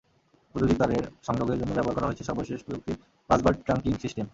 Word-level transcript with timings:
বৈদ্যুতিক 0.55 0.77
তারের 0.81 1.05
সংযোগের 1.27 1.57
জন্য 1.61 1.71
ব্যবহার 1.75 1.95
করা 1.97 2.07
হয়েছে 2.07 2.27
সর্বশেষ 2.29 2.59
প্রযুক্তির 2.65 2.97
বাসবার 3.29 3.53
ট্রাংকিং 3.65 3.93
সিস্টেম। 4.03 4.25